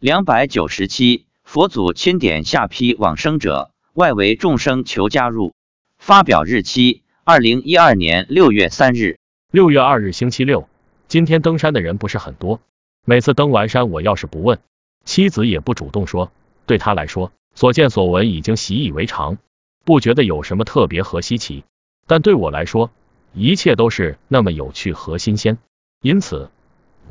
[0.00, 5.54] 两百九十七，佛祖钦点下批往生者，外围众生求加入。
[5.98, 9.18] 发表日期：二零一二年六月三日。
[9.50, 10.68] 六月二日星期六。
[11.08, 12.60] 今天登山的人不是很多。
[13.04, 14.60] 每次登完山，我要是不问，
[15.04, 16.30] 妻子也不主动说，
[16.64, 19.36] 对他来说，所见所闻已经习以为常，
[19.84, 21.64] 不觉得有什么特别和稀奇。
[22.06, 22.92] 但对我来说，
[23.34, 25.58] 一切都是那么有趣和新鲜。
[26.02, 26.52] 因此，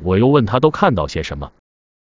[0.02, 1.52] 我又问他都看到些什么。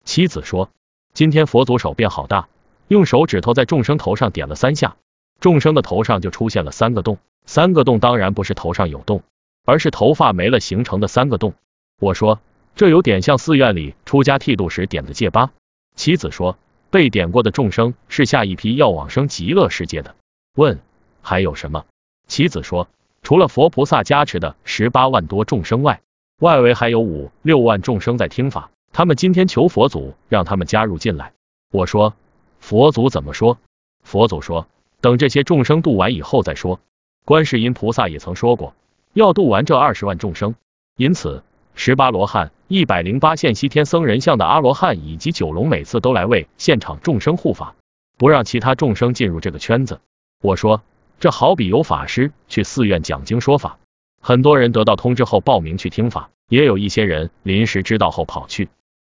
[0.03, 0.69] 妻子说，
[1.13, 2.47] 今天佛祖手变好大，
[2.87, 4.97] 用手指头在众生头上点了三下，
[5.39, 7.17] 众生的头上就出现了三个洞。
[7.45, 9.23] 三个洞当然不是头上有洞，
[9.65, 11.53] 而是头发没了形成的三个洞。
[11.99, 12.39] 我说，
[12.75, 15.51] 这有点像寺院里出家剃度时点的戒疤。
[15.95, 16.57] 妻子说，
[16.89, 20.15] 被点过的众生是下一批要往生极乐世界的。
[20.55, 20.79] 问，
[21.21, 21.85] 还有什么？
[22.27, 22.87] 妻子说，
[23.21, 26.01] 除了佛菩萨加持的十八万多众生外，
[26.39, 28.70] 外围还有五六万众生在听法。
[28.93, 31.33] 他们今天求佛祖让他们加入进来。
[31.71, 32.13] 我说，
[32.59, 33.57] 佛祖怎么说？
[34.03, 34.67] 佛祖说，
[34.99, 36.79] 等这些众生渡完以后再说。
[37.23, 38.73] 观世音菩萨也曾说过，
[39.13, 40.55] 要渡完这二十万众生，
[40.97, 47.75] 因此十八罗汉、一百零八现西天僧人像的阿罗汉以及九龙每次都来为现场众生护法，
[48.17, 50.01] 不让其他众生进入这个圈子。
[50.41, 50.81] 我说，
[51.19, 53.77] 这好比有法师去寺院讲经说法，
[54.19, 58.67] 很多人得到通知后报名去听法，也有一些人临时知道后跑去。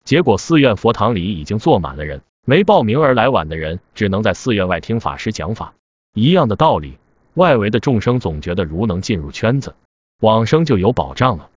[0.08, 5.74] 结果寺院佛堂里已经坐满了人，没报名而来晚的人只能在寺院外听法师讲法。
[6.14, 6.96] 一样的道理，
[7.34, 9.74] 外围的众生总觉得如能进入圈子，
[10.22, 11.50] 往生就有保障了。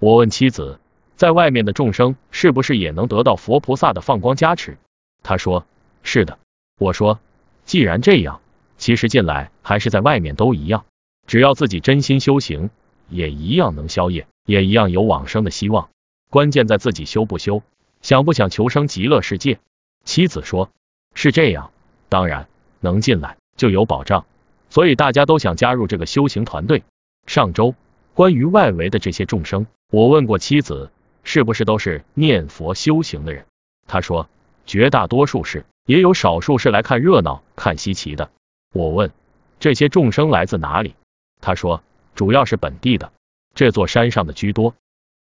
[0.00, 0.80] 我问妻子，
[1.14, 4.78] 在外面的众生是不是也能得到佛菩萨的放光加持？
[5.22, 5.64] 他说
[6.02, 6.40] 是的。
[6.80, 7.20] 我说
[7.64, 8.40] 既然这样，
[8.78, 10.86] 其实进来还是在外面都一样，
[11.28, 12.68] 只要自己真心修行，
[13.08, 15.88] 也一样能消业，也一样有往生的希望。
[16.30, 17.62] 关键在自己修不修。
[18.02, 19.58] 想不想求生极乐世界？
[20.04, 20.70] 妻子说
[21.14, 21.70] ：“是这样，
[22.08, 22.48] 当然
[22.80, 24.26] 能进来就有保障，
[24.68, 26.82] 所以大家都想加入这个修行团队。”
[27.26, 27.76] 上周
[28.14, 30.90] 关于外围的这些众生，我问过妻子，
[31.22, 33.46] 是不是都是念佛修行的人？
[33.86, 34.28] 他说
[34.66, 38.30] ：“绝大多数是，也有少数是来看热闹、看稀奇的。”
[38.74, 39.12] 我问
[39.60, 40.96] ：“这些众生来自哪里？”
[41.40, 41.84] 他说
[42.16, 43.12] ：“主要是本地的，
[43.54, 44.74] 这座山上的居多。”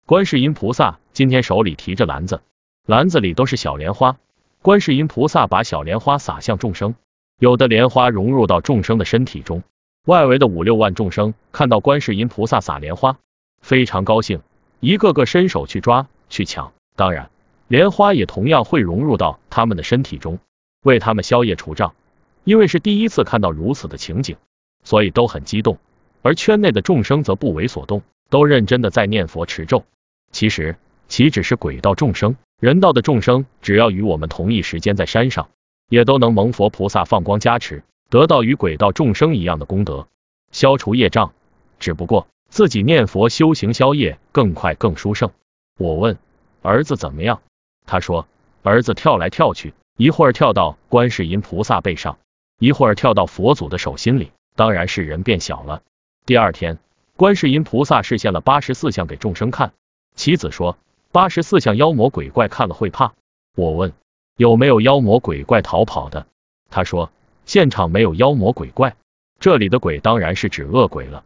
[0.06, 2.42] 观世音菩萨今天手里提着篮子。
[2.88, 4.16] 篮子里都是小莲花，
[4.62, 6.96] 观世音菩萨把小莲花洒向众生，
[7.38, 9.62] 有的莲花融入到众生的身体中。
[10.06, 13.18] 外围的五六万众生看到观世音菩萨洒莲花，
[13.62, 14.40] 非常高兴，
[14.80, 16.72] 一个个伸手去抓去抢。
[16.96, 17.30] 当然，
[17.68, 20.40] 莲花也同样会融入到他们的身体中，
[20.82, 21.94] 为他们消业除障。
[22.46, 24.38] 因为是第一次看到如此的情景，
[24.86, 25.78] 所以都很激动。
[26.22, 29.84] 而圈内的众生则不为所动，都认真的在念佛持咒。
[30.32, 30.78] 其实，
[31.10, 32.38] 岂止是鬼道众生？
[32.60, 35.50] 人道的众生，只要与我们同一时间在山上，
[35.90, 40.08] 也都能蒙佛菩萨放光加持，得到与鬼道众生一样的功德，
[40.52, 41.34] 消除业障。
[41.78, 45.30] 只不过自己念佛修行消业更快更殊胜。
[45.78, 46.18] 我问
[46.64, 47.44] 儿子怎么样，
[47.86, 48.28] 他说
[48.64, 52.18] 儿子跳来跳去，一会儿跳到观世音菩萨背上，
[52.58, 55.84] 一会儿跳到佛祖的手心里，当然是人变小了。
[56.26, 56.80] 第二天，
[57.18, 59.74] 观世音菩萨示现了八十四相给众生看，
[60.16, 60.76] 妻子说。
[61.12, 63.14] 八十四相妖魔鬼怪看了会怕。
[63.56, 63.94] 我问
[64.36, 66.28] 有没有妖魔鬼怪逃跑的？
[66.70, 67.12] 他说
[67.46, 68.96] 现场没有妖魔鬼怪，
[69.40, 71.24] 这里的鬼当然是指恶鬼了。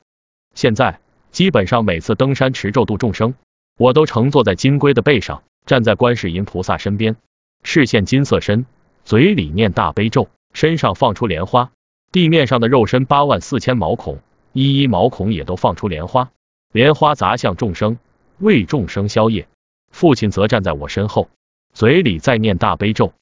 [0.53, 1.00] 现在
[1.31, 3.34] 基本上每次登山持咒度众生，
[3.78, 7.16] 我都乘坐在金龟的背上，站在观世音菩萨身边，
[7.63, 8.66] 视线金色身，
[9.03, 11.72] 嘴里念大悲咒，身上放出莲花，
[12.12, 14.19] 地面上的肉身八万四千毛孔，
[14.53, 16.31] 一一毛孔也都放出莲花，
[16.72, 17.98] 莲花砸向众生，
[18.38, 19.48] 为众生消业。
[19.91, 21.29] 父亲则站在我身后，
[21.74, 23.13] 嘴里在念大悲咒，